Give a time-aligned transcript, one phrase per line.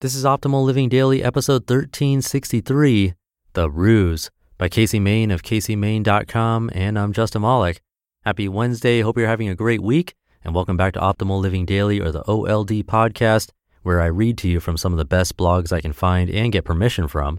[0.00, 3.12] This is Optimal Living Daily, episode 1363
[3.52, 6.70] The Ruse by Casey Main of CaseyMain.com.
[6.72, 7.82] And I'm Justin Malik.
[8.24, 9.02] Happy Wednesday.
[9.02, 10.14] Hope you're having a great week.
[10.42, 13.50] And welcome back to Optimal Living Daily or the OLD podcast,
[13.82, 16.50] where I read to you from some of the best blogs I can find and
[16.50, 17.38] get permission from.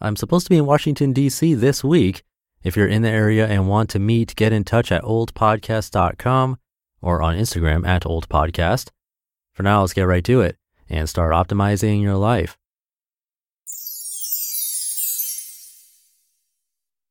[0.00, 1.54] I'm supposed to be in Washington, D.C.
[1.54, 2.22] this week.
[2.62, 6.58] If you're in the area and want to meet, get in touch at oldpodcast.com
[7.02, 8.90] or on Instagram at oldpodcast.
[9.52, 10.58] For now, let's get right to it
[10.88, 12.56] and start optimizing your life.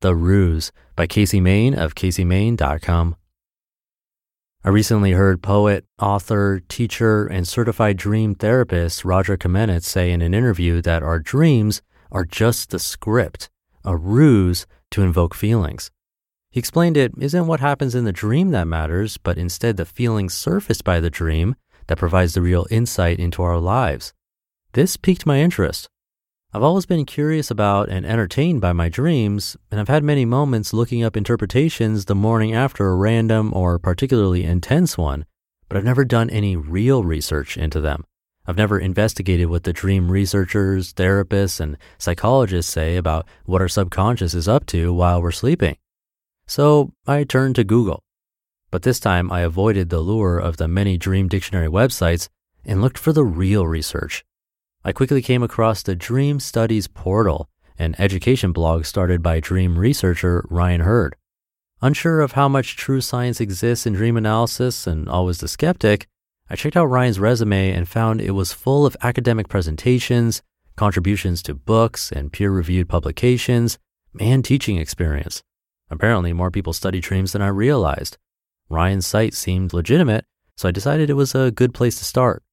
[0.02, 3.16] The Ruse by Casey Main of CaseyMain.com.
[4.64, 10.33] I recently heard poet, author, teacher, and certified dream therapist Roger Kamenetz say in an
[10.33, 13.50] interview that our dreams are just the script,
[13.86, 15.89] a ruse to invoke feelings.
[16.52, 20.33] He explained it isn't what happens in the dream that matters, but instead the feelings
[20.33, 21.55] surfaced by the dream
[21.88, 24.13] that provides the real insight into our lives.
[24.73, 25.89] This piqued my interest.
[26.53, 30.73] I've always been curious about and entertained by my dreams, and I've had many moments
[30.73, 35.25] looking up interpretations the morning after a random or particularly intense one,
[35.67, 38.05] but I've never done any real research into them.
[38.45, 44.33] I've never investigated what the dream researchers, therapists, and psychologists say about what our subconscious
[44.33, 45.75] is up to while we're sleeping.
[46.48, 48.04] So I turned to Google.
[48.77, 52.30] But this time I avoided the lure of the many dream dictionary websites
[52.64, 54.23] and looked for the real research.
[54.86, 57.49] I quickly came across the Dream Studies Portal,
[57.80, 61.16] an education blog started by dream researcher Ryan Hurd.
[61.82, 66.05] Unsure of how much true science exists in dream analysis and always the skeptic,
[66.48, 70.43] I checked out Ryan's resume and found it was full of academic presentations,
[70.76, 73.80] contributions to books and peer reviewed publications,
[74.20, 75.42] and teaching experience.
[75.89, 78.20] Apparently, more people study dreams than I realized.
[78.70, 82.44] Ryan's site seemed legitimate, so I decided it was a good place to start.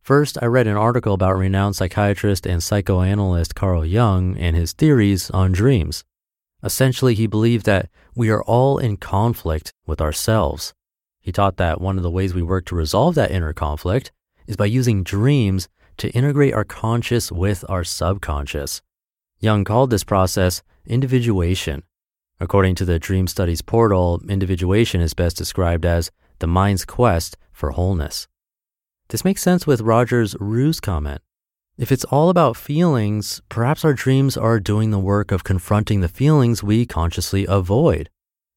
[0.00, 5.30] First, I read an article about renowned psychiatrist and psychoanalyst Carl Jung and his theories
[5.30, 6.04] on dreams.
[6.62, 10.74] Essentially, he believed that we are all in conflict with ourselves.
[11.20, 14.12] He taught that one of the ways we work to resolve that inner conflict
[14.46, 18.80] is by using dreams to integrate our conscious with our subconscious.
[19.40, 21.82] Jung called this process individuation.
[22.40, 27.72] According to the Dream Studies portal, individuation is best described as the mind's quest for
[27.72, 28.28] wholeness.
[29.08, 31.20] This makes sense with Roger's ruse comment.
[31.76, 36.08] If it's all about feelings, perhaps our dreams are doing the work of confronting the
[36.08, 38.08] feelings we consciously avoid.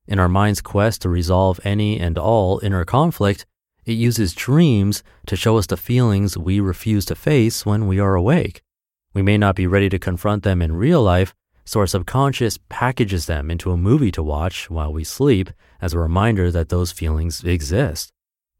[0.07, 3.47] In our mind's quest to resolve any and all inner conflict,
[3.85, 8.13] it uses dreams to show us the feelings we refuse to face when we are
[8.13, 8.61] awake.
[9.13, 11.33] We may not be ready to confront them in real life,
[11.65, 15.49] so our subconscious packages them into a movie to watch while we sleep
[15.81, 18.11] as a reminder that those feelings exist.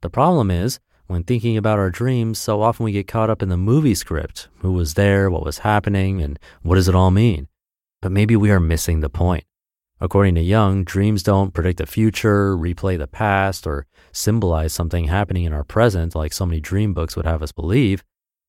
[0.01, 3.49] The problem is, when thinking about our dreams, so often we get caught up in
[3.49, 7.47] the movie script who was there, what was happening, and what does it all mean?
[8.01, 9.43] But maybe we are missing the point.
[9.99, 15.43] According to Jung, dreams don't predict the future, replay the past, or symbolize something happening
[15.43, 18.03] in our present like so many dream books would have us believe.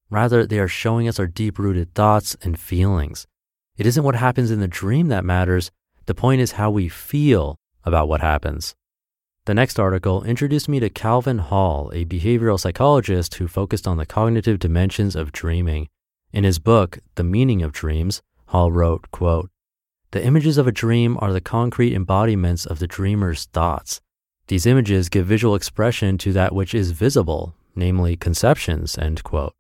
[0.09, 3.27] Rather, they are showing us our deep rooted thoughts and feelings.
[3.79, 5.71] It isn't what happens in the dream that matters.
[6.07, 8.75] The point is how we feel about what happens.
[9.47, 14.07] The next article introduced me to Calvin Hall, a behavioral psychologist who focused on the
[14.07, 15.89] cognitive dimensions of dreaming.
[16.33, 19.51] In his book, The Meaning of Dreams, Hall wrote, quote,
[20.11, 24.01] The images of a dream are the concrete embodiments of the dreamer's thoughts.
[24.49, 29.55] These images give visual expression to that which is visible, namely conceptions, end quote.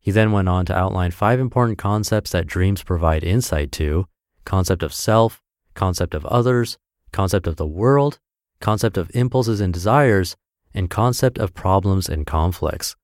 [0.00, 4.06] He then went on to outline five important concepts that dreams provide insight to
[4.44, 5.42] concept of self,
[5.74, 6.78] concept of others,
[7.12, 8.18] concept of the world,
[8.60, 10.36] concept of impulses and desires,
[10.74, 12.96] and concept of problems and conflicts.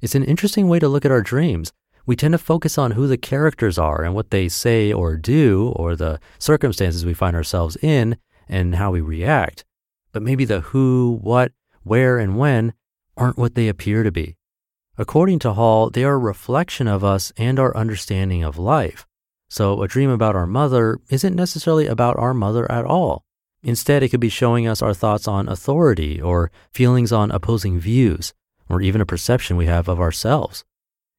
[0.00, 1.72] It's an interesting way to look at our dreams.
[2.04, 5.72] We tend to focus on who the characters are and what they say or do,
[5.74, 8.16] or the circumstances we find ourselves in
[8.48, 9.64] and how we react.
[10.12, 11.52] But maybe the who, what,
[11.82, 12.74] where, and when
[13.16, 14.36] aren't what they appear to be.
[14.98, 19.06] According to Hall, they are a reflection of us and our understanding of life.
[19.48, 23.22] So a dream about our mother isn't necessarily about our mother at all.
[23.62, 28.32] Instead, it could be showing us our thoughts on authority or feelings on opposing views,
[28.68, 30.64] or even a perception we have of ourselves.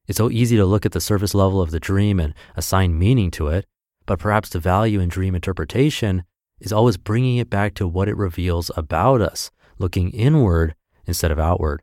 [0.08, 3.30] It's so easy to look at the surface level of the dream and assign meaning
[3.32, 3.66] to it,
[4.06, 6.24] but perhaps the value in dream interpretation
[6.60, 10.74] is always bringing it back to what it reveals about us, looking inward
[11.06, 11.82] instead of outward.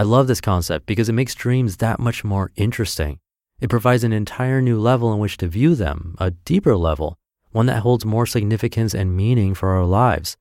[0.00, 3.18] I love this concept because it makes dreams that much more interesting.
[3.60, 7.18] It provides an entire new level in which to view them, a deeper level,
[7.50, 10.38] one that holds more significance and meaning for our lives.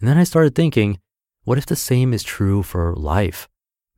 [0.00, 0.98] And then I started thinking,
[1.44, 3.50] what if the same is true for life?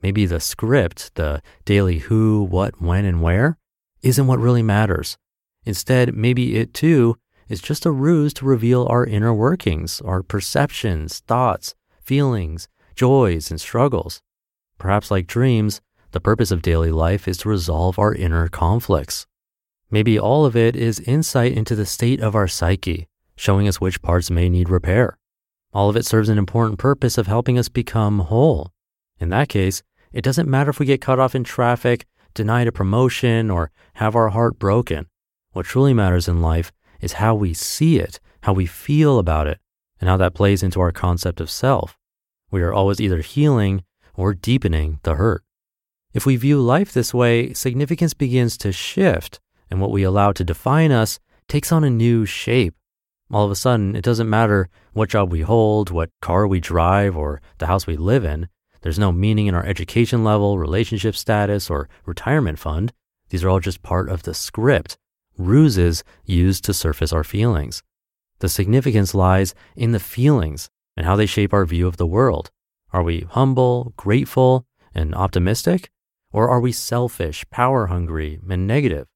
[0.03, 3.57] Maybe the script, the daily who, what, when, and where,
[4.03, 5.17] isn't what really matters.
[5.65, 7.17] Instead, maybe it too
[7.49, 12.67] is just a ruse to reveal our inner workings, our perceptions, thoughts, feelings,
[12.97, 14.23] joys, and struggles.
[14.79, 15.81] Perhaps like dreams,
[16.13, 19.27] the purpose of daily life is to resolve our inner conflicts.
[19.91, 24.03] Maybe all of it is insight into the state of our psyche, showing us which
[24.03, 25.19] parts may need repair.
[25.73, 28.73] All of it serves an important purpose of helping us become whole.
[29.19, 29.83] In that case,
[30.13, 34.17] it doesn't matter if we get cut off in traffic, denied a promotion, or have
[34.17, 35.07] our heart broken.
[35.53, 39.59] What truly matters in life is how we see it, how we feel about it,
[40.01, 41.99] and how that plays into our concept of self.
[42.51, 43.85] We are always either healing
[44.19, 45.45] or deepening the hurt.
[46.13, 49.39] If we view life this way, significance begins to shift,
[49.71, 52.75] and what we allow to define us takes on a new shape.
[53.31, 57.17] All of a sudden, it doesn't matter what job we hold, what car we drive,
[57.17, 58.49] or the house we live in.
[58.81, 62.93] There's no meaning in our education level, relationship status, or retirement fund.
[63.29, 64.99] These are all just part of the script,
[65.37, 67.85] ruses used to surface our feelings.
[68.41, 72.51] The significance lies in the feelings and how they shape our view of the world.
[72.93, 75.91] Are we humble, grateful, and optimistic?
[76.33, 79.07] Or are we selfish, power hungry, and negative?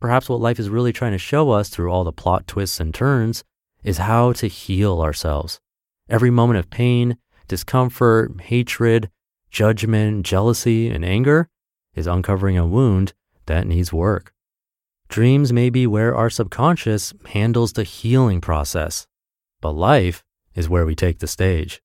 [0.00, 2.94] Perhaps what life is really trying to show us through all the plot twists and
[2.94, 3.44] turns
[3.82, 5.60] is how to heal ourselves.
[6.08, 7.16] Every moment of pain,
[7.48, 9.10] discomfort, hatred,
[9.50, 11.48] judgment, jealousy, and anger
[11.94, 13.12] is uncovering a wound
[13.46, 14.32] that needs work.
[15.08, 19.06] Dreams may be where our subconscious handles the healing process,
[19.60, 20.22] but life
[20.54, 21.80] is where we take the stage.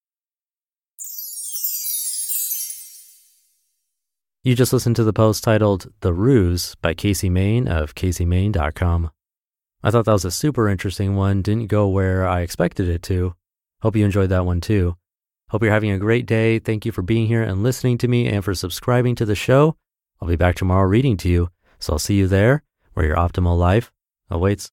[4.46, 9.10] You just listened to the post titled The Ruse by Casey Main of caseymain.com.
[9.82, 11.40] I thought that was a super interesting one.
[11.40, 13.34] Didn't go where I expected it to.
[13.80, 14.98] Hope you enjoyed that one too.
[15.48, 16.58] Hope you're having a great day.
[16.58, 19.76] Thank you for being here and listening to me and for subscribing to the show.
[20.20, 21.48] I'll be back tomorrow reading to you.
[21.78, 23.92] So I'll see you there where your optimal life
[24.28, 24.70] awaits.